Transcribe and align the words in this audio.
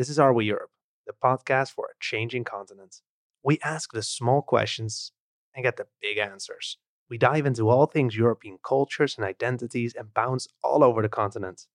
This 0.00 0.08
is 0.08 0.18
Are 0.18 0.32
We 0.32 0.46
Europe, 0.46 0.70
the 1.06 1.12
podcast 1.12 1.72
for 1.72 1.84
a 1.84 2.00
changing 2.00 2.44
continent. 2.44 3.02
We 3.44 3.58
ask 3.62 3.92
the 3.92 4.02
small 4.02 4.40
questions 4.40 5.12
and 5.54 5.62
get 5.62 5.76
the 5.76 5.88
big 6.00 6.16
answers. 6.16 6.78
We 7.10 7.18
dive 7.18 7.44
into 7.44 7.68
all 7.68 7.84
things 7.84 8.16
European 8.16 8.56
cultures 8.66 9.16
and 9.18 9.26
identities 9.26 9.92
and 9.94 10.14
bounce 10.14 10.48
all 10.64 10.82
over 10.82 11.02
the 11.02 11.10
continent. 11.10 11.66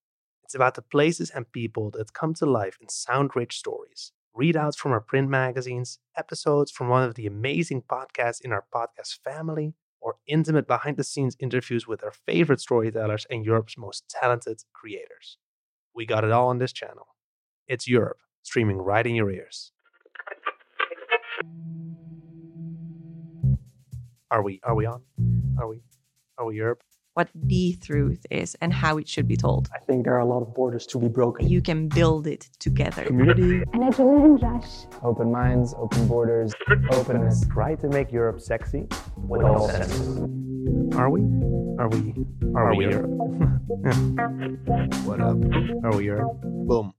It's 0.43 0.55
about 0.55 0.73
the 0.73 0.81
places 0.81 1.29
and 1.29 1.51
people 1.51 1.91
that 1.91 2.13
come 2.13 2.33
to 2.39 2.47
life 2.47 2.79
in 2.81 2.89
sound 2.89 3.35
rich 3.35 3.59
stories, 3.59 4.11
readouts 4.35 4.75
from 4.75 4.91
our 4.91 5.01
print 5.01 5.29
magazines, 5.29 5.99
episodes 6.17 6.71
from 6.71 6.89
one 6.89 7.03
of 7.03 7.13
the 7.13 7.27
amazing 7.27 7.83
podcasts 7.83 8.41
in 8.41 8.51
our 8.51 8.65
podcast 8.73 9.19
family, 9.23 9.75
or 10.01 10.15
intimate 10.25 10.65
behind 10.65 10.97
the 10.97 11.03
scenes 11.03 11.37
interviews 11.39 11.85
with 11.85 12.03
our 12.03 12.13
favorite 12.25 12.59
storytellers 12.59 13.27
and 13.29 13.45
Europe's 13.45 13.77
most 13.77 14.09
talented 14.09 14.63
creators. 14.73 15.37
We 15.93 16.07
got 16.07 16.23
it 16.23 16.31
all 16.31 16.47
on 16.47 16.57
this 16.57 16.73
channel. 16.73 17.05
It's 17.67 17.87
Europe, 17.87 18.19
streaming 18.43 18.77
right 18.77 19.05
in 19.05 19.15
your 19.15 19.31
ears. 19.31 19.71
Are 24.31 24.43
we 24.43 24.59
are 24.63 24.75
we 24.75 24.85
on? 24.85 25.01
Are 25.59 25.67
we 25.67 25.81
are 26.37 26.45
we 26.45 26.55
Europe? 26.57 26.81
what 27.15 27.29
the 27.33 27.77
truth 27.81 28.25
is 28.29 28.55
and 28.59 28.73
how 28.73 28.97
it 28.97 29.07
should 29.07 29.25
be 29.27 29.37
told. 29.37 29.69
I 29.73 29.79
think 29.79 30.03
there 30.03 30.15
are 30.15 30.19
a 30.19 30.25
lot 30.25 30.41
of 30.41 30.53
borders 30.53 30.85
to 30.87 30.99
be 30.99 31.07
broken. 31.07 31.47
You 31.47 31.61
can 31.61 31.87
build 31.87 32.27
it 32.27 32.49
together. 32.59 33.05
Community, 33.05 33.63
An 33.71 33.89
adrenaline 33.89 34.41
rush. 34.41 34.85
open 35.01 35.31
minds, 35.31 35.73
open 35.77 36.09
borders, 36.09 36.53
openness. 36.91 37.45
Try 37.49 37.75
to 37.75 37.87
make 37.87 38.11
Europe 38.11 38.41
sexy 38.41 38.87
with 39.15 39.43
all 39.43 39.69
senses. 39.69 40.19
Are 40.97 41.09
we? 41.09 41.21
Are 41.79 41.87
we? 41.87 42.13
Are, 42.53 42.75
we 42.75 42.85
Europe? 42.85 43.11
what 45.05 45.21
up? 45.21 45.37
Are 45.85 45.95
we 45.95 46.03
Europe? 46.03 46.37
Boom. 46.43 46.93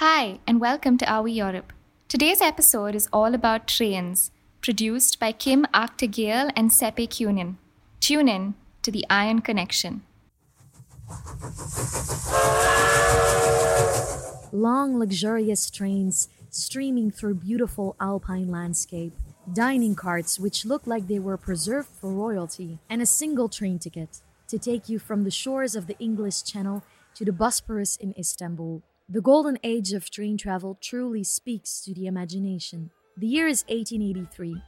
Hi, 0.00 0.38
and 0.46 0.60
welcome 0.60 0.96
to 0.98 1.20
We 1.24 1.32
Europe. 1.32 1.72
Today's 2.06 2.40
episode 2.40 2.94
is 2.94 3.08
all 3.12 3.34
about 3.34 3.66
trains, 3.66 4.30
produced 4.60 5.18
by 5.18 5.32
Kim 5.32 5.66
Arctegale 5.74 6.52
and 6.54 6.70
Sepe 6.70 7.08
Kunin. 7.08 7.56
Tune 7.98 8.28
in 8.28 8.54
to 8.82 8.92
the 8.92 9.04
Iron 9.10 9.40
Connection. 9.40 10.02
Long, 14.52 15.00
luxurious 15.00 15.68
trains 15.68 16.28
streaming 16.48 17.10
through 17.10 17.34
beautiful 17.34 17.96
alpine 18.00 18.52
landscape, 18.52 19.14
dining 19.52 19.96
carts 19.96 20.38
which 20.38 20.64
look 20.64 20.86
like 20.86 21.08
they 21.08 21.18
were 21.18 21.36
preserved 21.36 21.88
for 21.88 22.12
royalty, 22.12 22.78
and 22.88 23.02
a 23.02 23.06
single 23.06 23.48
train 23.48 23.80
ticket 23.80 24.20
to 24.46 24.60
take 24.60 24.88
you 24.88 25.00
from 25.00 25.24
the 25.24 25.32
shores 25.32 25.74
of 25.74 25.88
the 25.88 25.98
English 25.98 26.44
Channel 26.44 26.84
to 27.16 27.24
the 27.24 27.32
Bosporus 27.32 27.98
in 27.98 28.14
Istanbul. 28.16 28.84
The 29.10 29.22
golden 29.22 29.58
age 29.64 29.94
of 29.94 30.10
train 30.10 30.36
travel 30.36 30.76
truly 30.82 31.24
speaks 31.24 31.80
to 31.80 31.94
the 31.94 32.06
imagination. 32.06 32.90
The 33.16 33.26
year 33.26 33.46
is 33.46 33.64
1883. 33.70 34.60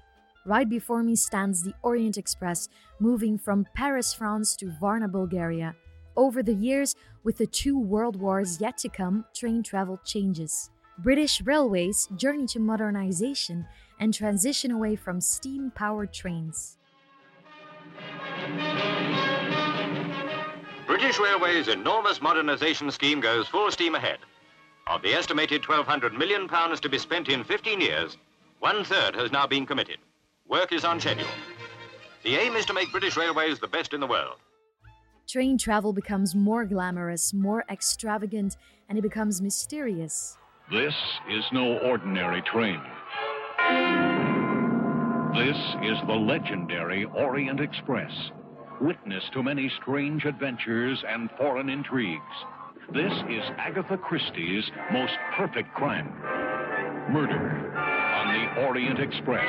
Right 0.46 0.66
before 0.66 1.02
me 1.02 1.14
stands 1.14 1.62
the 1.62 1.74
Orient 1.82 2.16
Express, 2.16 2.66
moving 2.98 3.36
from 3.36 3.66
Paris, 3.74 4.14
France 4.14 4.56
to 4.56 4.72
Varna, 4.80 5.08
Bulgaria. 5.08 5.76
Over 6.16 6.42
the 6.42 6.54
years, 6.54 6.94
with 7.22 7.36
the 7.36 7.46
two 7.46 7.78
world 7.78 8.16
wars 8.16 8.62
yet 8.62 8.78
to 8.78 8.88
come, 8.88 9.26
train 9.34 9.62
travel 9.62 10.00
changes. 10.06 10.70
British 11.00 11.42
Railways 11.42 12.08
journey 12.16 12.46
to 12.46 12.60
modernization 12.60 13.66
and 13.98 14.14
transition 14.14 14.70
away 14.70 14.96
from 14.96 15.20
steam 15.20 15.70
powered 15.74 16.14
trains. 16.14 16.78
British 20.86 21.18
Railways' 21.18 21.68
enormous 21.68 22.22
modernization 22.22 22.90
scheme 22.90 23.20
goes 23.20 23.46
full 23.46 23.70
steam 23.70 23.94
ahead. 23.94 24.18
Of 24.90 25.02
the 25.02 25.14
estimated 25.14 25.62
£1,200 25.62 26.18
million 26.18 26.48
to 26.48 26.88
be 26.88 26.98
spent 26.98 27.28
in 27.28 27.44
15 27.44 27.80
years, 27.80 28.16
one 28.58 28.82
third 28.82 29.14
has 29.14 29.30
now 29.30 29.46
been 29.46 29.64
committed. 29.64 29.98
Work 30.48 30.72
is 30.72 30.84
on 30.84 30.98
schedule. 30.98 31.28
The 32.24 32.34
aim 32.34 32.56
is 32.56 32.66
to 32.66 32.72
make 32.72 32.90
British 32.90 33.16
Railways 33.16 33.60
the 33.60 33.68
best 33.68 33.94
in 33.94 34.00
the 34.00 34.08
world. 34.08 34.38
Train 35.28 35.58
travel 35.58 35.92
becomes 35.92 36.34
more 36.34 36.64
glamorous, 36.64 37.32
more 37.32 37.64
extravagant, 37.70 38.56
and 38.88 38.98
it 38.98 39.02
becomes 39.02 39.40
mysterious. 39.40 40.36
This 40.72 40.94
is 41.30 41.44
no 41.52 41.78
ordinary 41.78 42.42
train. 42.42 42.82
This 45.36 45.56
is 45.84 45.98
the 46.08 46.18
legendary 46.18 47.04
Orient 47.04 47.60
Express, 47.60 48.10
witness 48.80 49.22
to 49.34 49.42
many 49.44 49.70
strange 49.80 50.24
adventures 50.24 51.04
and 51.06 51.30
foreign 51.38 51.68
intrigues. 51.68 52.20
This 52.92 53.12
is 53.30 53.44
Agatha 53.56 53.96
Christie's 53.96 54.64
most 54.92 55.12
perfect 55.36 55.72
crime 55.74 56.08
murder 57.12 57.72
on 57.76 58.34
the 58.34 58.62
Orient 58.62 58.98
Express. 58.98 59.48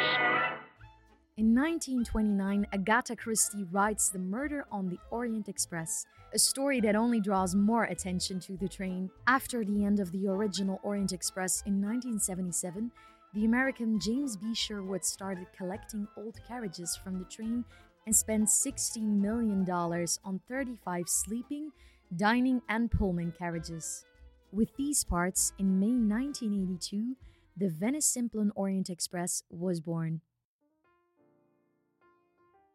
In 1.37 1.55
1929, 1.55 2.67
Agatha 2.71 3.15
Christie 3.15 3.65
writes 3.71 4.09
The 4.09 4.19
Murder 4.19 4.67
on 4.71 4.89
the 4.89 4.99
Orient 5.09 5.49
Express, 5.49 6.05
a 6.35 6.37
story 6.37 6.81
that 6.81 6.95
only 6.95 7.19
draws 7.19 7.55
more 7.55 7.85
attention 7.85 8.39
to 8.41 8.57
the 8.57 8.69
train. 8.69 9.09
After 9.25 9.65
the 9.65 9.85
end 9.85 9.99
of 9.99 10.11
the 10.11 10.27
original 10.27 10.79
Orient 10.83 11.11
Express 11.11 11.63
in 11.65 11.81
1977, 11.81 12.91
the 13.33 13.45
American 13.45 13.99
James 13.99 14.37
B. 14.37 14.53
Sherwood 14.53 15.03
started 15.03 15.47
collecting 15.57 16.07
old 16.15 16.37
carriages 16.47 16.95
from 17.03 17.17
the 17.17 17.25
train 17.25 17.65
and 18.05 18.15
spent 18.15 18.49
$16 18.49 19.01
million 19.01 19.67
on 19.67 20.41
35 20.47 21.09
sleeping, 21.09 21.71
dining, 22.15 22.61
and 22.69 22.91
Pullman 22.91 23.31
carriages. 23.37 24.05
With 24.51 24.75
these 24.77 25.03
parts, 25.03 25.53
in 25.59 25.79
May 25.79 25.93
1982, 25.95 27.15
the 27.57 27.69
Venice 27.69 28.05
Simplon 28.05 28.51
Orient 28.55 28.89
Express 28.89 29.43
was 29.49 29.79
born. 29.79 30.21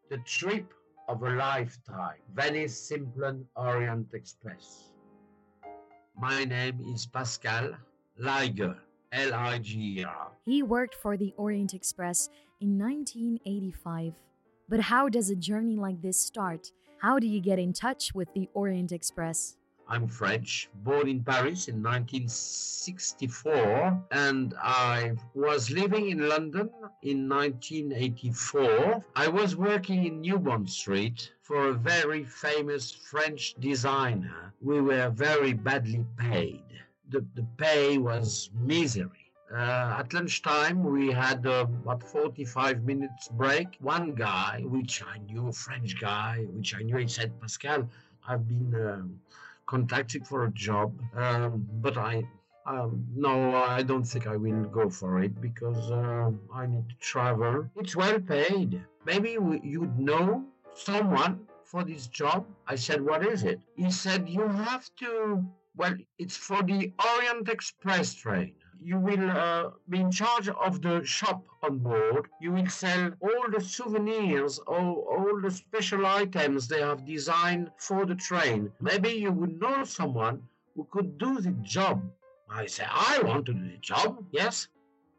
the 0.09 0.19
trip 0.19 0.73
of 1.09 1.23
a 1.23 1.31
lifetime, 1.31 2.19
Venice 2.35 2.79
Simplon 2.79 3.45
Orient 3.57 4.13
Express. 4.15 4.91
My 6.17 6.45
name 6.45 6.81
is 6.93 7.07
Pascal 7.07 7.71
Liger, 8.19 8.77
L 9.13 9.35
I 9.35 9.59
G 9.59 10.01
E 10.01 10.05
R. 10.05 10.29
He 10.45 10.63
worked 10.63 10.95
for 10.95 11.17
the 11.17 11.35
Orient 11.37 11.75
Express 11.75 12.29
in 12.61 12.79
1985. 12.79 14.15
But 14.69 14.81
how 14.81 15.09
does 15.09 15.31
a 15.31 15.37
journey 15.37 15.77
like 15.77 16.01
this 16.03 16.19
start? 16.19 16.73
How 16.99 17.19
do 17.19 17.27
you 17.27 17.41
get 17.41 17.59
in 17.59 17.75
touch 17.75 18.15
with 18.15 18.33
the 18.33 18.49
Orient 18.55 18.91
Express? 18.91 19.59
I'm 19.87 20.09
French, 20.09 20.71
born 20.83 21.09
in 21.09 21.23
Paris 21.23 21.69
in 21.69 21.83
1964, 21.83 24.03
and 24.11 24.55
I 24.61 25.13
was 25.35 25.71
living 25.71 26.09
in 26.09 26.27
London 26.29 26.71
in 27.03 27.29
1984. 27.29 29.05
I 29.15 29.29
was 29.29 29.55
working 29.55 30.07
in 30.07 30.23
New 30.23 30.39
Bond 30.39 30.71
Street 30.71 31.31
for 31.43 31.69
a 31.69 31.75
very 31.75 32.25
famous 32.25 32.91
French 32.91 33.55
designer. 33.61 34.55
We 34.63 34.81
were 34.81 35.11
very 35.11 35.53
badly 35.53 36.07
paid. 36.17 36.65
The, 37.11 37.27
the 37.35 37.47
pay 37.59 37.99
was 37.99 38.49
misery. 38.55 39.26
Uh, 39.53 39.97
at 40.01 40.13
lunchtime, 40.13 40.83
we 40.83 41.13
had 41.13 41.47
uh, 41.47 41.67
about 41.85 42.03
45 42.03 42.83
minutes 42.83 43.29
break. 43.29 43.77
One 43.81 44.13
guy, 44.13 44.63
which 44.65 45.05
I 45.05 45.19
knew, 45.19 45.49
a 45.49 45.53
French 45.53 46.01
guy, 46.01 46.47
which 46.51 46.75
I 46.75 46.83
knew, 46.83 46.97
he 46.97 47.07
said, 47.07 47.41
Pascal, 47.41 47.89
I've 48.27 48.49
been 48.49 48.75
um, 48.75 49.21
contacted 49.67 50.27
for 50.27 50.47
a 50.47 50.51
job, 50.51 51.01
um, 51.15 51.65
but 51.81 51.97
I, 51.97 52.25
um, 52.67 53.07
no, 53.15 53.55
I 53.55 53.85
don't 53.85 54.03
think 54.03 54.27
I 54.27 54.37
will 54.37 54.65
go 54.65 54.91
for 54.91 55.23
it 55.23 55.41
because 55.41 55.93
uh, 55.93 56.33
I 56.53 56.67
need 56.67 56.89
to 56.89 56.97
travel. 56.97 57.71
It's 57.77 57.95
well 57.95 58.19
paid. 58.19 58.83
Maybe 59.05 59.39
we, 59.39 59.61
you'd 59.63 59.97
know 59.97 60.45
someone 60.75 61.47
for 61.65 61.85
this 61.85 62.09
job. 62.09 62.47
I 62.67 62.75
said, 62.75 63.01
what 63.01 63.25
is 63.25 63.45
it? 63.45 63.61
He 63.77 63.93
said, 63.93 64.29
you 64.29 64.49
have 64.49 64.91
to, 64.97 65.45
well, 65.77 65.95
it's 66.19 66.37
for 66.37 66.65
the 66.65 66.93
Orient 66.99 67.49
Express 67.49 68.13
train 68.13 68.55
you 68.81 68.99
will 68.99 69.31
uh, 69.31 69.71
be 69.89 70.01
in 70.01 70.11
charge 70.11 70.49
of 70.49 70.83
the 70.83 71.05
shop 71.05 71.45
on 71.63 71.79
board. 71.79 72.29
You 72.41 72.53
will 72.53 72.69
sell 72.69 73.13
all 73.21 73.51
the 73.51 73.61
souvenirs, 73.61 74.59
all, 74.67 75.07
all 75.11 75.41
the 75.41 75.51
special 75.51 76.07
items 76.07 76.69
they 76.69 76.81
have 76.81 77.05
designed 77.07 77.71
for 77.79 78.07
the 78.07 78.15
train. 78.15 78.73
Maybe 78.81 79.11
you 79.11 79.33
would 79.33 79.61
know 79.61 79.85
someone 79.85 80.43
who 80.75 80.87
could 80.91 81.19
do 81.19 81.41
the 81.41 81.53
job. 81.63 82.03
I 82.51 82.67
say, 82.67 82.85
I 82.89 83.21
want 83.25 83.47
to 83.47 83.55
do 83.55 83.69
the 83.69 83.79
job, 83.79 84.25
yes. 84.31 84.69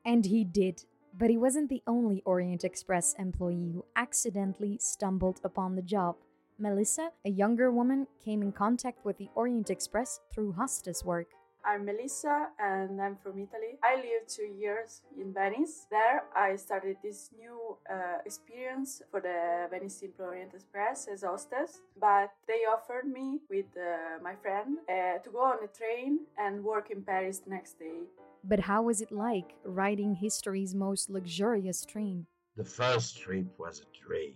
And 0.05 0.25
he 0.25 0.43
did. 0.43 0.83
But 1.17 1.29
he 1.29 1.37
wasn't 1.37 1.69
the 1.69 1.81
only 1.87 2.21
Orient 2.25 2.63
Express 2.63 3.15
employee 3.17 3.71
who 3.73 3.85
accidentally 3.95 4.77
stumbled 4.79 5.41
upon 5.43 5.75
the 5.75 5.81
job. 5.81 6.15
Melissa, 6.59 7.11
a 7.25 7.29
younger 7.29 7.71
woman, 7.71 8.07
came 8.23 8.41
in 8.41 8.51
contact 8.51 9.03
with 9.03 9.17
the 9.17 9.29
Orient 9.35 9.69
Express 9.69 10.19
through 10.33 10.53
hostess 10.53 11.03
work. 11.03 11.27
I'm 11.67 11.83
Melissa 11.83 12.47
and 12.59 13.01
I'm 13.01 13.17
from 13.17 13.33
Italy. 13.33 13.77
I 13.83 13.95
lived 13.97 14.29
two 14.29 14.49
years 14.57 15.01
in 15.19 15.33
Venice. 15.33 15.85
There, 15.91 16.23
I 16.33 16.55
started 16.55 16.95
this 17.03 17.29
new 17.37 17.77
uh, 17.91 18.19
experience 18.25 19.01
for 19.11 19.19
the 19.19 19.67
Venice 19.69 19.99
Simplon 19.99 20.29
Orient 20.29 20.53
Express 20.53 21.09
as 21.11 21.23
hostess. 21.23 21.81
But 21.99 22.31
they 22.47 22.61
offered 22.71 23.05
me 23.05 23.39
with 23.49 23.65
uh, 23.75 24.23
my 24.23 24.35
friend 24.35 24.77
uh, 24.87 25.17
to 25.21 25.29
go 25.29 25.39
on 25.39 25.57
a 25.61 25.67
train 25.67 26.19
and 26.37 26.63
work 26.63 26.89
in 26.89 27.01
Paris 27.01 27.39
the 27.39 27.49
next 27.49 27.77
day. 27.77 27.99
But 28.45 28.61
how 28.61 28.83
was 28.83 29.01
it 29.01 29.11
like 29.11 29.53
riding 29.65 30.15
history's 30.15 30.73
most 30.73 31.09
luxurious 31.09 31.83
train? 31.83 32.27
The 32.55 32.63
first 32.63 33.17
trip 33.17 33.47
was 33.59 33.81
a 33.81 34.07
dream. 34.07 34.35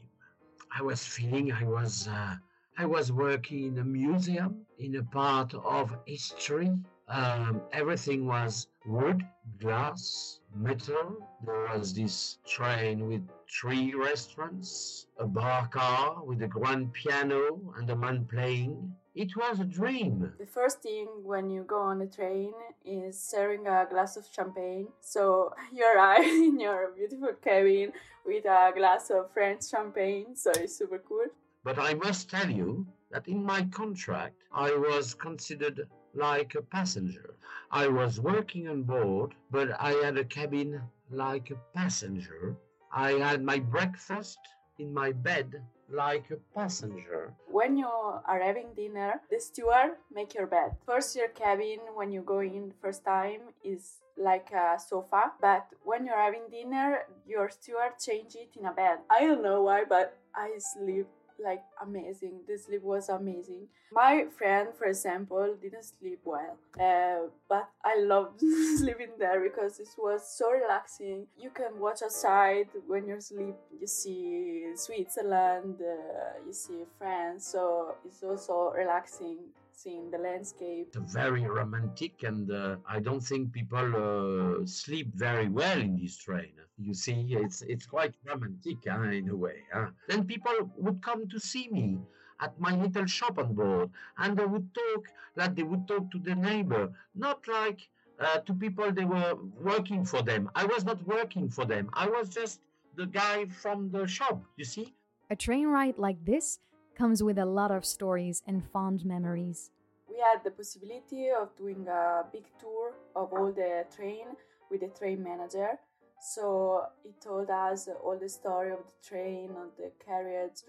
I 0.77 0.81
was 0.81 1.05
feeling 1.05 1.53
I 1.53 1.63
was 1.63 2.09
uh, 2.09 2.35
I 2.77 2.85
was 2.85 3.11
working 3.11 3.67
in 3.67 3.77
a 3.77 3.83
museum 3.83 4.65
in 4.79 4.95
a 4.95 5.03
part 5.03 5.53
of 5.53 5.95
history. 6.05 6.71
Um, 7.11 7.61
everything 7.73 8.25
was 8.25 8.67
wood, 8.85 9.21
glass, 9.59 10.39
metal. 10.55 11.17
There 11.45 11.67
was 11.73 11.93
this 11.93 12.37
train 12.47 13.05
with 13.05 13.27
three 13.51 13.93
restaurants, 13.93 15.07
a 15.19 15.27
bar 15.27 15.67
car 15.67 16.23
with 16.23 16.41
a 16.41 16.47
grand 16.47 16.93
piano 16.93 17.59
and 17.77 17.89
a 17.89 17.97
man 17.97 18.25
playing. 18.31 18.95
It 19.13 19.35
was 19.35 19.59
a 19.59 19.65
dream. 19.65 20.31
The 20.39 20.45
first 20.45 20.81
thing 20.81 21.07
when 21.23 21.49
you 21.49 21.63
go 21.63 21.81
on 21.81 22.01
a 22.01 22.07
train 22.07 22.53
is 22.85 23.29
sharing 23.29 23.67
a 23.67 23.85
glass 23.89 24.15
of 24.15 24.25
champagne. 24.33 24.87
So 25.01 25.53
you 25.73 25.83
arrive 25.83 26.23
in 26.23 26.61
your 26.61 26.93
beautiful 26.95 27.33
cabin 27.43 27.91
with 28.25 28.45
a 28.45 28.71
glass 28.73 29.09
of 29.09 29.33
French 29.33 29.67
champagne, 29.69 30.37
so 30.37 30.51
it's 30.55 30.77
super 30.77 30.99
cool. 30.99 31.25
But 31.65 31.77
I 31.77 31.93
must 31.93 32.29
tell 32.29 32.49
you 32.49 32.87
that 33.11 33.27
in 33.27 33.43
my 33.43 33.63
contract, 33.63 34.35
I 34.53 34.71
was 34.71 35.13
considered 35.13 35.89
like 36.13 36.55
a 36.55 36.61
passenger. 36.61 37.35
I 37.71 37.87
was 37.87 38.19
working 38.19 38.67
on 38.67 38.83
board, 38.83 39.33
but 39.49 39.71
I 39.79 39.91
had 40.03 40.17
a 40.17 40.25
cabin 40.25 40.81
like 41.09 41.51
a 41.51 41.59
passenger. 41.73 42.55
I 42.91 43.13
had 43.13 43.43
my 43.43 43.59
breakfast 43.59 44.39
in 44.79 44.93
my 44.93 45.11
bed 45.11 45.61
like 45.89 46.31
a 46.31 46.37
passenger. 46.57 47.33
When 47.47 47.77
you 47.77 47.87
are 47.87 48.41
having 48.41 48.73
dinner, 48.75 49.21
the 49.29 49.39
steward 49.39 49.97
make 50.13 50.33
your 50.33 50.47
bed. 50.47 50.75
First, 50.85 51.15
your 51.15 51.27
cabin 51.29 51.79
when 51.95 52.11
you 52.11 52.21
go 52.21 52.39
in 52.39 52.73
first 52.81 53.03
time 53.05 53.41
is 53.63 53.99
like 54.17 54.51
a 54.51 54.79
sofa, 54.79 55.33
but 55.41 55.67
when 55.83 56.05
you're 56.05 56.17
having 56.17 56.47
dinner, 56.49 56.99
your 57.27 57.49
steward 57.49 57.99
change 57.99 58.35
it 58.35 58.49
in 58.57 58.65
a 58.65 58.73
bed. 58.73 58.99
I 59.09 59.21
don't 59.21 59.43
know 59.43 59.63
why, 59.63 59.83
but 59.87 60.17
I 60.35 60.55
sleep 60.59 61.07
like 61.43 61.63
amazing. 61.81 62.41
The 62.47 62.57
sleep 62.57 62.83
was 62.83 63.09
amazing. 63.09 63.67
My 63.91 64.25
friend, 64.37 64.69
for 64.77 64.85
example, 64.85 65.55
didn't 65.61 65.83
sleep 65.83 66.19
well, 66.23 66.57
uh, 66.79 67.27
but 67.49 67.69
I 67.83 67.99
loved 67.99 68.39
sleeping 68.77 69.11
there 69.19 69.41
because 69.41 69.79
it 69.79 69.89
was 69.97 70.21
so 70.27 70.51
relaxing. 70.51 71.27
You 71.37 71.49
can 71.49 71.79
watch 71.79 72.01
outside 72.03 72.67
when 72.87 73.07
you 73.07 73.19
sleep. 73.19 73.55
You 73.79 73.87
see 73.87 74.65
Switzerland, 74.75 75.81
uh, 75.81 76.39
you 76.45 76.53
see 76.53 76.83
France, 76.97 77.47
so 77.47 77.95
it's 78.05 78.23
also 78.23 78.73
relaxing 78.75 79.37
seeing 79.73 80.11
the 80.11 80.17
landscape. 80.17 80.95
Very 80.95 81.45
romantic, 81.45 82.23
and 82.23 82.51
uh, 82.51 82.77
I 82.87 82.99
don't 82.99 83.21
think 83.21 83.51
people 83.51 83.87
uh, 83.95 84.65
sleep 84.65 85.13
very 85.15 85.49
well 85.49 85.79
in 85.79 85.97
this 85.97 86.17
train. 86.17 86.53
You 86.77 86.93
see, 86.93 87.27
it's 87.31 87.61
it's 87.61 87.85
quite 87.85 88.13
romantic 88.25 88.77
huh, 88.87 89.03
in 89.03 89.29
a 89.29 89.35
way. 89.35 89.63
Huh? 89.73 89.87
Then 90.07 90.25
people 90.25 90.53
would 90.77 91.01
come 91.01 91.27
to 91.29 91.39
see 91.39 91.67
me 91.69 91.99
at 92.39 92.59
my 92.59 92.75
little 92.75 93.05
shop 93.05 93.37
on 93.37 93.53
board, 93.53 93.89
and 94.17 94.37
they 94.37 94.45
would 94.45 94.73
talk 94.73 95.07
like 95.35 95.55
they 95.55 95.63
would 95.63 95.87
talk 95.87 96.09
to 96.11 96.19
the 96.19 96.35
neighbor, 96.35 96.91
not 97.15 97.47
like 97.47 97.87
uh, 98.19 98.39
to 98.39 98.53
people 98.53 98.91
they 98.91 99.05
were 99.05 99.35
working 99.59 100.03
for 100.05 100.21
them. 100.21 100.49
I 100.55 100.65
was 100.65 100.83
not 100.85 101.05
working 101.07 101.49
for 101.49 101.65
them. 101.65 101.89
I 101.93 102.07
was 102.07 102.29
just 102.29 102.61
the 102.95 103.05
guy 103.05 103.45
from 103.45 103.91
the 103.91 104.07
shop. 104.07 104.41
You 104.57 104.65
see. 104.65 104.93
A 105.29 105.35
train 105.35 105.67
ride 105.67 105.97
like 105.97 106.23
this 106.25 106.59
comes 106.95 107.23
with 107.23 107.37
a 107.37 107.45
lot 107.45 107.71
of 107.71 107.85
stories 107.85 108.43
and 108.47 108.63
fond 108.71 109.05
memories. 109.05 109.71
We 110.09 110.17
had 110.19 110.43
the 110.43 110.51
possibility 110.51 111.29
of 111.29 111.55
doing 111.55 111.87
a 111.87 112.25
big 112.31 112.45
tour 112.59 112.93
of 113.15 113.33
all 113.33 113.51
the 113.51 113.85
train 113.95 114.27
with 114.69 114.81
the 114.81 114.87
train 114.87 115.23
manager. 115.23 115.79
So 116.21 116.85
he 117.03 117.13
told 117.23 117.49
us 117.49 117.89
all 118.03 118.17
the 118.17 118.29
story 118.29 118.71
of 118.71 118.79
the 118.85 119.07
train, 119.07 119.51
of 119.51 119.75
the 119.77 119.91
carriage, 120.05 120.61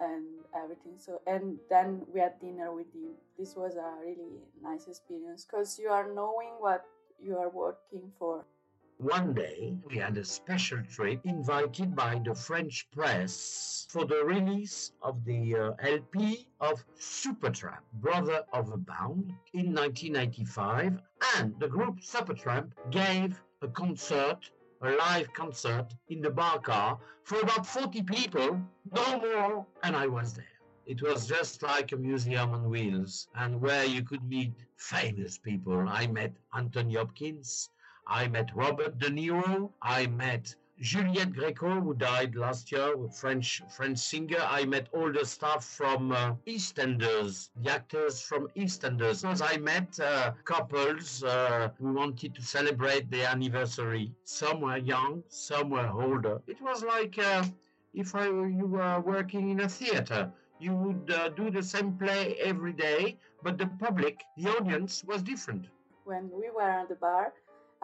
and 0.00 0.24
everything. 0.54 0.94
So 0.98 1.20
and 1.26 1.58
then 1.68 2.02
we 2.12 2.20
had 2.20 2.40
dinner 2.40 2.72
with 2.72 2.92
him. 2.92 3.10
This 3.38 3.54
was 3.54 3.76
a 3.76 4.00
really 4.00 4.42
nice 4.62 4.86
experience 4.88 5.44
because 5.44 5.78
you 5.78 5.88
are 5.88 6.12
knowing 6.12 6.54
what 6.58 6.84
you 7.20 7.36
are 7.36 7.50
working 7.50 8.12
for. 8.18 8.44
One 8.98 9.34
day, 9.34 9.76
we 9.88 9.96
had 9.96 10.16
a 10.16 10.24
special 10.24 10.82
trip 10.84 11.20
invited 11.24 11.96
by 11.96 12.20
the 12.24 12.34
French 12.34 12.88
press 12.92 13.86
for 13.90 14.04
the 14.06 14.24
release 14.24 14.92
of 15.02 15.24
the 15.24 15.56
uh, 15.56 15.72
LP 15.80 16.46
of 16.60 16.84
Supertramp, 16.98 17.82
Brother 17.94 18.44
Where 18.52 18.70
You 18.70 18.76
Bound, 18.76 19.32
in 19.52 19.74
1985. 19.74 21.00
and 21.36 21.58
the 21.58 21.68
group 21.68 22.00
Supertramp 22.00 22.70
gave 22.90 23.42
a 23.62 23.68
concert, 23.68 24.50
a 24.82 24.92
live 24.92 25.32
concert, 25.32 25.92
in 26.08 26.20
the 26.20 26.30
bar 26.30 26.60
car 26.60 26.98
for 27.24 27.40
about 27.40 27.66
40 27.66 28.02
people, 28.04 28.60
no 28.92 29.20
more, 29.20 29.66
and 29.82 29.96
I 29.96 30.06
was 30.06 30.34
there. 30.34 30.46
It 30.86 31.02
was 31.02 31.26
just 31.26 31.62
like 31.62 31.92
a 31.92 31.96
museum 31.96 32.52
on 32.52 32.70
wheels, 32.70 33.26
and 33.34 33.60
where 33.60 33.84
you 33.84 34.02
could 34.04 34.22
meet 34.28 34.52
famous 34.76 35.38
people. 35.38 35.84
I 35.88 36.06
met 36.06 36.36
Anthony 36.54 36.94
Hopkins, 36.94 37.70
I 38.06 38.28
met 38.28 38.54
Robert 38.54 38.98
De 38.98 39.08
Niro. 39.08 39.70
I 39.82 40.06
met 40.06 40.54
Juliette 40.78 41.32
Gréco, 41.32 41.82
who 41.82 41.94
died 41.94 42.34
last 42.34 42.72
year, 42.72 42.94
French 43.08 43.62
French 43.70 43.98
singer. 43.98 44.40
I 44.40 44.64
met 44.64 44.88
all 44.92 45.12
the 45.12 45.24
staff 45.24 45.64
from 45.64 46.12
uh, 46.12 46.34
EastEnders, 46.46 47.50
the 47.62 47.70
actors 47.70 48.20
from 48.20 48.48
EastEnders. 48.56 49.24
I 49.40 49.56
met 49.58 49.98
uh, 50.00 50.32
couples 50.44 51.22
uh, 51.22 51.70
who 51.78 51.92
wanted 51.94 52.34
to 52.34 52.42
celebrate 52.42 53.10
their 53.10 53.28
anniversary. 53.28 54.12
Some 54.24 54.60
were 54.62 54.78
young, 54.78 55.22
some 55.28 55.70
were 55.70 55.88
older. 55.88 56.42
It 56.46 56.60
was 56.60 56.82
like 56.82 57.18
uh, 57.18 57.44
if 57.94 58.14
I, 58.14 58.26
you 58.26 58.66
were 58.66 59.00
working 59.00 59.50
in 59.50 59.60
a 59.60 59.68
theater. 59.68 60.32
You 60.58 60.74
would 60.74 61.10
uh, 61.10 61.28
do 61.30 61.50
the 61.50 61.62
same 61.62 61.96
play 61.96 62.36
every 62.40 62.72
day, 62.72 63.18
but 63.42 63.58
the 63.58 63.66
public, 63.78 64.22
the 64.36 64.48
audience, 64.50 65.04
was 65.04 65.22
different. 65.22 65.66
When 66.04 66.30
we 66.30 66.50
were 66.50 66.62
at 66.62 66.88
the 66.88 66.96
bar, 66.96 67.32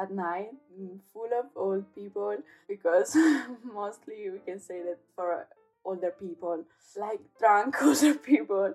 at 0.01 0.11
night 0.11 0.51
mm, 0.81 0.99
full 1.13 1.29
of 1.39 1.47
old 1.57 1.85
people 1.95 2.37
because 2.69 3.17
mostly 3.75 4.31
we 4.31 4.39
can 4.47 4.59
say 4.59 4.81
that 4.83 4.99
for 5.15 5.47
older 5.85 6.13
people 6.19 6.65
like 6.97 7.21
drunk 7.39 7.77
older 7.83 8.15
people 8.15 8.75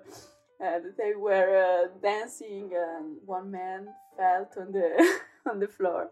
and 0.60 0.84
they 0.96 1.14
were 1.14 1.56
uh, 1.56 1.98
dancing 2.02 2.70
and 2.74 3.16
one 3.26 3.50
man 3.50 3.88
fell 4.16 4.48
on 4.58 4.72
the 4.72 5.18
on 5.50 5.60
the 5.60 5.68
floor 5.68 6.10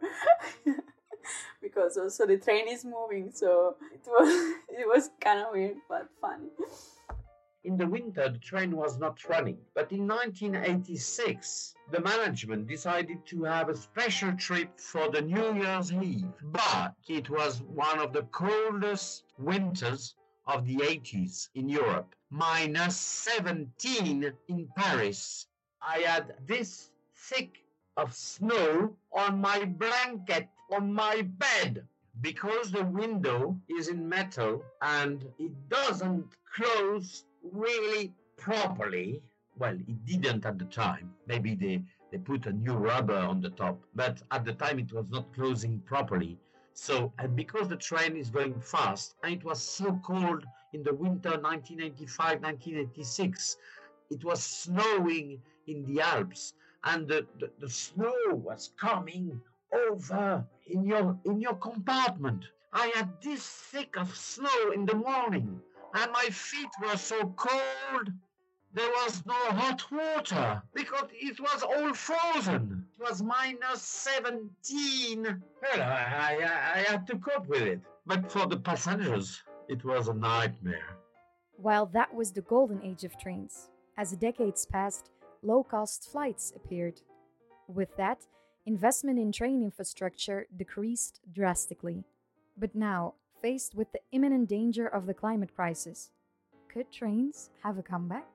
because 1.62 1.96
also 1.96 2.26
the 2.26 2.36
train 2.36 2.68
is 2.68 2.84
moving 2.84 3.30
so 3.32 3.76
it 3.92 4.02
was 4.06 4.54
it 4.68 4.86
was 4.86 5.10
kind 5.20 5.40
of 5.40 5.46
weird 5.52 5.76
but 5.88 6.08
funny 6.20 6.48
in 7.64 7.78
the 7.78 7.86
winter, 7.86 8.28
the 8.28 8.38
train 8.38 8.76
was 8.76 8.98
not 8.98 9.26
running. 9.26 9.58
But 9.74 9.90
in 9.90 10.06
1986, 10.06 11.74
the 11.90 12.00
management 12.00 12.66
decided 12.66 13.24
to 13.26 13.44
have 13.44 13.70
a 13.70 13.76
special 13.76 14.32
trip 14.34 14.78
for 14.78 15.10
the 15.10 15.22
New 15.22 15.54
Year's 15.54 15.90
Eve. 15.90 16.32
But 16.42 16.94
it 17.08 17.30
was 17.30 17.62
one 17.62 17.98
of 17.98 18.12
the 18.12 18.24
coldest 18.24 19.24
winters 19.38 20.14
of 20.46 20.66
the 20.66 20.76
80s 20.76 21.48
in 21.54 21.70
Europe. 21.70 22.14
Minus 22.28 22.96
17 22.96 24.32
in 24.48 24.68
Paris. 24.76 25.46
I 25.80 26.00
had 26.00 26.34
this 26.46 26.90
thick 27.16 27.64
of 27.96 28.12
snow 28.14 28.94
on 29.12 29.40
my 29.40 29.64
blanket, 29.64 30.48
on 30.70 30.92
my 30.92 31.22
bed 31.22 31.86
because 32.20 32.70
the 32.70 32.84
window 32.84 33.58
is 33.68 33.88
in 33.88 34.08
metal 34.08 34.62
and 34.82 35.24
it 35.38 35.52
doesn't 35.68 36.26
close 36.54 37.24
really 37.52 38.12
properly. 38.36 39.22
Well, 39.58 39.74
it 39.74 40.04
didn't 40.04 40.44
at 40.44 40.58
the 40.58 40.64
time. 40.64 41.14
Maybe 41.26 41.54
they, 41.54 41.82
they 42.10 42.18
put 42.18 42.46
a 42.46 42.52
new 42.52 42.74
rubber 42.74 43.16
on 43.16 43.40
the 43.40 43.50
top, 43.50 43.84
but 43.94 44.22
at 44.30 44.44
the 44.44 44.54
time 44.54 44.78
it 44.78 44.92
was 44.92 45.06
not 45.10 45.32
closing 45.34 45.80
properly. 45.80 46.38
So, 46.72 47.12
and 47.18 47.36
because 47.36 47.68
the 47.68 47.76
train 47.76 48.16
is 48.16 48.30
going 48.30 48.58
fast, 48.60 49.14
and 49.22 49.32
it 49.32 49.44
was 49.44 49.62
so 49.62 50.00
cold 50.04 50.44
in 50.72 50.82
the 50.82 50.92
winter 50.92 51.30
1985 51.30 52.42
1986, 52.42 53.56
it 54.10 54.24
was 54.24 54.42
snowing 54.42 55.40
in 55.68 55.84
the 55.86 56.00
Alps, 56.00 56.54
and 56.82 57.06
the, 57.06 57.26
the, 57.38 57.50
the 57.60 57.70
snow 57.70 58.12
was 58.32 58.72
coming 58.78 59.40
over 59.72 60.44
in 60.66 60.84
your 60.84 61.16
in 61.24 61.40
your 61.40 61.54
compartment. 61.54 62.44
I 62.72 62.90
had 62.94 63.08
this 63.22 63.46
thick 63.46 63.96
of 63.96 64.14
snow 64.16 64.72
in 64.74 64.84
the 64.84 64.96
morning 64.96 65.60
and 65.94 66.12
my 66.12 66.26
feet 66.30 66.68
were 66.82 66.96
so 66.96 67.26
cold. 67.36 68.12
There 68.72 68.90
was 68.90 69.24
no 69.24 69.34
hot 69.34 69.84
water 69.92 70.60
because 70.74 71.08
it 71.12 71.38
was 71.38 71.62
all 71.62 71.94
frozen. 71.94 72.84
It 72.98 73.02
was 73.08 73.22
minus 73.22 73.82
17. 73.82 75.22
Well, 75.22 75.80
I, 75.80 76.38
I, 76.42 76.80
I 76.80 76.84
had 76.90 77.06
to 77.06 77.18
cope 77.18 77.46
with 77.46 77.62
it. 77.62 77.80
But 78.04 78.30
for 78.30 78.46
the 78.46 78.56
passengers, 78.56 79.42
it 79.68 79.84
was 79.84 80.08
a 80.08 80.14
nightmare. 80.14 80.98
While 81.56 81.86
that 81.86 82.12
was 82.12 82.32
the 82.32 82.40
golden 82.40 82.82
age 82.82 83.04
of 83.04 83.16
trains, 83.16 83.70
as 83.96 84.10
decades 84.12 84.66
passed, 84.66 85.10
low 85.42 85.62
cost 85.62 86.10
flights 86.10 86.52
appeared. 86.56 87.00
With 87.68 87.96
that, 87.96 88.26
investment 88.66 89.20
in 89.20 89.30
train 89.30 89.62
infrastructure 89.62 90.46
decreased 90.56 91.20
drastically. 91.32 92.02
But 92.58 92.74
now, 92.74 93.14
faced 93.44 93.74
with 93.74 93.92
the 93.92 94.00
imminent 94.10 94.48
danger 94.48 94.86
of 94.86 95.04
the 95.04 95.12
climate 95.12 95.54
crisis, 95.54 96.10
could 96.66 96.90
trains 96.90 97.50
have 97.62 97.76
a 97.76 97.82
comeback? 97.82 98.26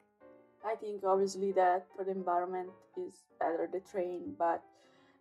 I 0.63 0.75
think 0.75 1.04
obviously 1.04 1.51
that 1.54 1.88
for 1.96 2.04
the 2.04 2.12
environment 2.12 2.70
is 2.96 3.16
better 3.39 3.68
the 3.72 3.80
train, 3.80 4.36
but 4.38 4.62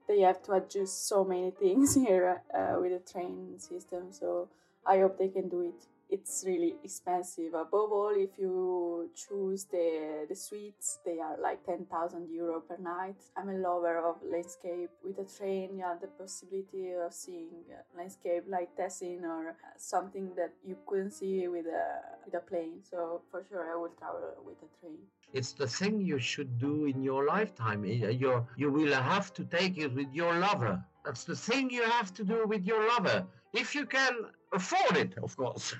they 0.07 0.21
have 0.21 0.42
to 0.42 0.52
adjust 0.52 1.09
so 1.09 1.25
many 1.25 1.50
things 1.62 1.95
here 1.95 2.42
uh, 2.54 2.76
with 2.78 2.92
the 2.92 3.12
train 3.12 3.59
system. 3.59 4.09
So 4.11 4.49
I 4.85 4.99
hope 4.99 5.16
they 5.16 5.28
can 5.28 5.49
do 5.49 5.62
it 5.62 5.87
it's 6.10 6.44
really 6.46 6.74
expensive. 6.82 7.54
Above 7.54 7.92
all, 7.92 8.14
if 8.16 8.30
you 8.38 9.10
choose 9.14 9.64
the 9.64 10.26
the 10.28 10.34
suites, 10.34 10.98
they 11.04 11.18
are 11.20 11.36
like 11.40 11.64
ten 11.64 11.84
thousand 11.86 12.28
euro 12.30 12.60
per 12.60 12.76
night. 12.78 13.20
I'm 13.36 13.48
a 13.50 13.58
lover 13.58 13.98
of 13.98 14.16
landscape. 14.22 14.90
With 15.04 15.18
a 15.18 15.24
train, 15.38 15.76
you 15.76 15.84
have 15.84 16.00
the 16.00 16.08
possibility 16.08 16.92
of 16.92 17.12
seeing 17.12 17.50
landscape 17.96 18.44
like 18.48 18.76
Tessin 18.76 19.22
or 19.24 19.50
uh, 19.50 19.54
something 19.76 20.30
that 20.36 20.52
you 20.64 20.76
couldn't 20.86 21.12
see 21.12 21.46
with 21.48 21.66
a 21.66 21.86
with 22.24 22.34
a 22.34 22.40
plane. 22.40 22.78
So 22.82 23.22
for 23.30 23.44
sure, 23.48 23.70
I 23.72 23.76
will 23.76 23.92
travel 23.98 24.34
with 24.46 24.58
a 24.62 24.70
train. 24.80 24.98
It's 25.32 25.52
the 25.52 25.66
thing 25.66 26.00
you 26.00 26.18
should 26.18 26.58
do 26.58 26.86
in 26.86 27.02
your 27.02 27.26
lifetime. 27.26 27.82
Uh, 27.82 28.08
you 28.22 28.46
you 28.56 28.70
will 28.72 28.94
have 28.94 29.32
to 29.34 29.44
take 29.44 29.76
it 29.78 29.94
with 29.94 30.10
your 30.12 30.38
lover. 30.38 30.82
That's 31.04 31.24
the 31.24 31.36
thing 31.36 31.70
you 31.70 31.82
have 31.82 32.12
to 32.14 32.24
do 32.24 32.46
with 32.46 32.64
your 32.64 32.86
lover. 32.88 33.26
If 33.52 33.74
you 33.74 33.86
can 33.86 34.14
afford 34.52 34.97
it, 34.97 35.14
of 35.23 35.37
course. 35.37 35.75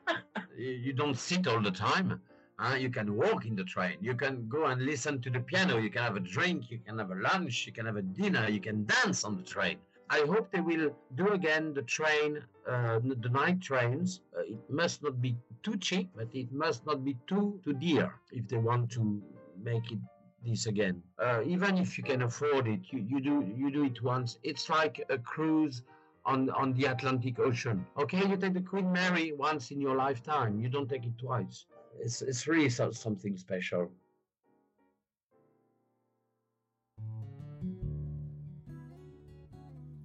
you 0.56 0.92
don't 0.92 1.16
sit 1.16 1.46
all 1.46 1.60
the 1.60 1.70
time. 1.70 2.20
Uh, 2.58 2.74
you 2.74 2.90
can 2.90 3.14
walk 3.16 3.46
in 3.46 3.54
the 3.54 3.62
train. 3.62 3.96
You 4.00 4.14
can 4.14 4.48
go 4.48 4.66
and 4.66 4.84
listen 4.84 5.20
to 5.22 5.30
the 5.30 5.40
piano. 5.40 5.78
You 5.78 5.90
can 5.90 6.02
have 6.02 6.16
a 6.16 6.20
drink. 6.20 6.70
You 6.70 6.80
can 6.84 6.98
have 6.98 7.10
a 7.12 7.14
lunch. 7.14 7.66
You 7.66 7.72
can 7.72 7.86
have 7.86 7.96
a 7.96 8.02
dinner. 8.02 8.48
You 8.48 8.60
can 8.60 8.84
dance 8.84 9.22
on 9.24 9.36
the 9.36 9.44
train. 9.44 9.78
I 10.10 10.20
hope 10.20 10.50
they 10.50 10.60
will 10.60 10.96
do 11.16 11.28
again 11.28 11.74
the 11.74 11.82
train, 11.82 12.42
uh, 12.66 12.98
the 12.98 13.28
night 13.28 13.60
trains. 13.60 14.20
Uh, 14.36 14.40
it 14.40 14.70
must 14.70 15.02
not 15.02 15.20
be 15.20 15.36
too 15.62 15.76
cheap, 15.76 16.10
but 16.16 16.28
it 16.32 16.50
must 16.50 16.86
not 16.86 17.04
be 17.04 17.16
too 17.26 17.60
too 17.62 17.74
dear 17.74 18.14
if 18.32 18.48
they 18.48 18.56
want 18.56 18.90
to 18.92 19.22
make 19.62 19.92
it 19.92 19.98
this 20.44 20.66
again. 20.66 21.02
Uh, 21.18 21.42
even 21.44 21.76
if 21.76 21.98
you 21.98 22.04
can 22.04 22.22
afford 22.22 22.66
it, 22.66 22.80
you, 22.90 23.00
you 23.06 23.20
do 23.20 23.46
you 23.56 23.70
do 23.70 23.84
it 23.84 24.02
once. 24.02 24.38
It's 24.42 24.68
like 24.70 25.04
a 25.10 25.18
cruise 25.18 25.82
on, 26.24 26.50
on 26.50 26.72
the 26.74 26.84
Atlantic 26.86 27.38
Ocean. 27.38 27.86
Okay, 27.98 28.26
you 28.26 28.36
take 28.36 28.54
the 28.54 28.60
Queen 28.60 28.90
Mary 28.92 29.32
once 29.32 29.70
in 29.70 29.80
your 29.80 29.96
lifetime. 29.96 30.60
You 30.60 30.68
don't 30.68 30.88
take 30.88 31.04
it 31.04 31.18
twice. 31.18 31.66
It's, 32.00 32.22
it's 32.22 32.46
really 32.46 32.68
so, 32.68 32.90
something 32.90 33.36
special. 33.36 33.90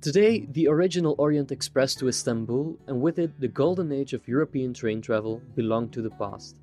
Today, 0.02 0.46
the 0.52 0.68
original 0.68 1.16
Orient 1.18 1.54
Express 1.54 1.96
to 1.96 2.10
Istanbul, 2.10 2.78
and 2.88 3.02
with 3.02 3.20
it 3.20 3.40
the 3.40 3.48
golden 3.48 3.94
age 3.94 4.12
of 4.12 4.28
European 4.28 4.74
train 4.74 5.02
travel, 5.02 5.42
belong 5.56 5.88
to 5.92 6.02
the 6.02 6.10
past. 6.10 6.58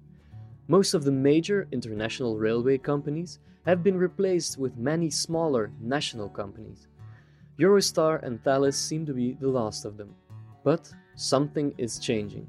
Most 0.69 0.93
of 0.93 1.05
the 1.05 1.11
major 1.11 1.67
international 1.73 2.37
railway 2.37 2.77
companies 2.77 3.39
have 3.65 3.83
been 3.83 3.97
replaced 3.97 4.59
with 4.59 4.77
many 4.77 5.09
smaller 5.09 5.73
national 5.81 6.29
companies. 6.29 6.87
Eurostar 7.59 8.23
and 8.23 8.43
Thalys 8.43 8.75
seem 8.75 9.05
to 9.07 9.13
be 9.13 9.37
the 9.41 9.49
last 9.49 9.85
of 9.85 9.97
them. 9.97 10.15
But 10.65 10.93
something 11.15 11.75
is 11.79 11.99
changing. 11.99 12.47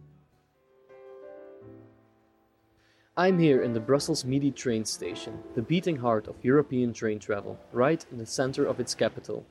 I'm 3.18 3.38
here 3.38 3.62
in 3.62 3.74
the 3.74 3.80
Brussels 3.80 4.24
Midi 4.24 4.52
train 4.52 4.86
station, 4.86 5.38
the 5.54 5.62
beating 5.62 5.98
heart 5.98 6.28
of 6.28 6.44
European 6.44 6.94
train 6.94 7.20
travel, 7.20 7.60
right 7.74 8.06
in 8.12 8.18
the 8.18 8.26
center 8.26 8.66
of 8.66 8.80
its 8.80 8.96
capital. 8.96 9.46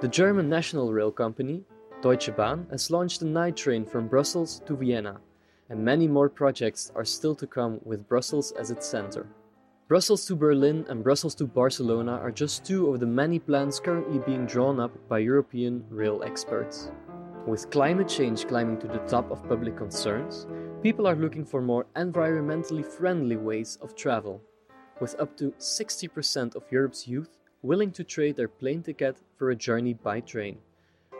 The 0.00 0.08
German 0.08 0.48
National 0.48 0.92
Rail 0.92 1.10
Company, 1.10 1.64
Deutsche 2.02 2.34
Bahn, 2.36 2.66
has 2.70 2.90
launched 2.90 3.22
a 3.22 3.26
night 3.26 3.56
train 3.56 3.86
from 3.86 4.08
Brussels 4.08 4.60
to 4.66 4.76
Vienna, 4.76 5.20
and 5.70 5.82
many 5.82 6.06
more 6.06 6.28
projects 6.28 6.92
are 6.94 7.04
still 7.04 7.34
to 7.36 7.46
come 7.46 7.80
with 7.82 8.08
Brussels 8.08 8.52
as 8.52 8.70
its 8.70 8.86
center. 8.86 9.26
Brussels 9.90 10.24
to 10.26 10.36
Berlin 10.36 10.86
and 10.88 11.02
Brussels 11.02 11.34
to 11.34 11.46
Barcelona 11.48 12.12
are 12.12 12.30
just 12.30 12.64
two 12.64 12.94
of 12.94 13.00
the 13.00 13.06
many 13.06 13.40
plans 13.40 13.80
currently 13.80 14.20
being 14.20 14.46
drawn 14.46 14.78
up 14.78 14.92
by 15.08 15.18
European 15.18 15.84
rail 15.90 16.22
experts. 16.22 16.92
With 17.44 17.70
climate 17.72 18.06
change 18.06 18.46
climbing 18.46 18.78
to 18.82 18.86
the 18.86 19.04
top 19.08 19.28
of 19.32 19.48
public 19.48 19.76
concerns, 19.76 20.46
people 20.80 21.08
are 21.08 21.16
looking 21.16 21.44
for 21.44 21.60
more 21.60 21.86
environmentally 21.96 22.86
friendly 22.86 23.36
ways 23.36 23.78
of 23.82 23.96
travel, 23.96 24.40
with 25.00 25.18
up 25.18 25.36
to 25.38 25.50
60% 25.58 26.54
of 26.54 26.70
Europe's 26.70 27.08
youth 27.08 27.40
willing 27.62 27.90
to 27.90 28.04
trade 28.04 28.36
their 28.36 28.46
plane 28.46 28.84
ticket 28.84 29.16
for 29.36 29.50
a 29.50 29.56
journey 29.56 29.94
by 29.94 30.20
train. 30.20 30.58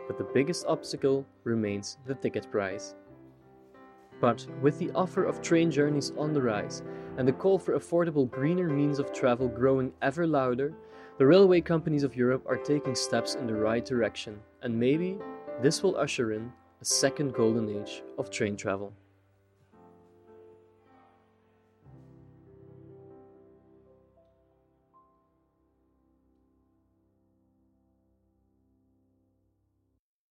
But 0.07 0.17
the 0.17 0.31
biggest 0.33 0.65
obstacle 0.65 1.25
remains 1.43 1.97
the 2.05 2.15
ticket 2.15 2.49
price. 2.49 2.95
But 4.21 4.47
with 4.61 4.79
the 4.79 4.91
offer 4.95 5.25
of 5.25 5.41
train 5.41 5.69
journeys 5.69 6.13
on 6.17 6.31
the 6.31 6.41
rise 6.41 6.83
and 7.17 7.27
the 7.27 7.33
call 7.33 7.59
for 7.59 7.77
affordable 7.77 8.29
greener 8.29 8.69
means 8.69 8.99
of 8.99 9.11
travel 9.11 9.47
growing 9.47 9.91
ever 10.01 10.25
louder, 10.25 10.73
the 11.17 11.25
railway 11.25 11.61
companies 11.61 12.03
of 12.03 12.15
Europe 12.15 12.43
are 12.47 12.57
taking 12.57 12.95
steps 12.95 13.35
in 13.35 13.45
the 13.45 13.53
right 13.53 13.85
direction, 13.85 14.39
and 14.63 14.79
maybe 14.79 15.19
this 15.61 15.83
will 15.83 15.97
usher 15.97 16.31
in 16.31 16.51
a 16.81 16.85
second 16.85 17.33
golden 17.33 17.69
age 17.81 18.01
of 18.17 18.29
train 18.29 18.55
travel. 18.55 18.93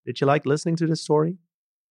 Did 0.07 0.21
you 0.21 0.27
like 0.27 0.45
listening 0.45 0.75
to 0.77 0.89
this 0.89 1.03
story? 1.03 1.37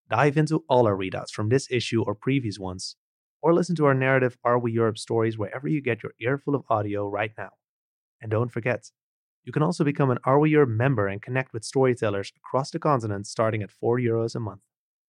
Dive 0.10 0.36
into 0.36 0.66
all 0.68 0.88
our 0.88 0.96
readouts 0.98 1.30
from 1.32 1.48
this 1.48 1.68
issue 1.72 2.04
or 2.04 2.16
previous 2.16 2.60
ones, 2.60 2.98
or 3.42 3.54
listen 3.54 3.76
to 3.76 3.86
our 3.86 3.94
narrative 3.94 4.38
Are 4.44 4.60
We 4.60 4.72
Europe 4.72 4.98
stories 4.98 5.38
wherever 5.38 5.68
you 5.68 5.82
get 5.82 6.04
your 6.04 6.14
earful 6.20 6.56
of 6.56 6.64
audio 6.70 7.08
right 7.08 7.32
now. 7.38 7.52
And 8.22 8.32
don't 8.32 8.52
forget, 8.52 8.92
you 9.44 9.52
can 9.52 9.64
also 9.64 9.84
become 9.84 10.12
an 10.12 10.20
Are 10.24 10.40
We 10.40 10.52
Europe 10.52 10.70
member 10.70 11.08
and 11.08 11.22
connect 11.22 11.54
with 11.54 11.64
storytellers 11.64 12.32
across 12.38 12.72
the 12.72 12.80
continent 12.80 13.28
starting 13.28 13.64
at 13.64 13.72
4 13.72 14.00
euros 14.00 14.36
a 14.36 14.40
month. 14.40 14.62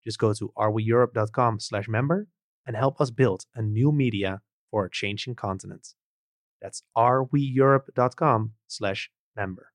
Just 0.05 0.19
go 0.19 0.33
to 0.33 0.53
areweeurope.com 0.57 1.61
slash 1.61 1.89
member 1.89 2.29
and 2.67 2.77
help 2.77 3.01
us 3.01 3.11
build 3.11 3.45
a 3.55 3.63
new 3.63 3.93
media 3.93 4.41
for 4.71 4.85
a 4.85 4.91
changing 4.91 5.35
continent. 5.35 5.89
That's 6.63 6.83
areweeurope.com 6.97 8.53
slash 8.69 9.11
member. 9.37 9.73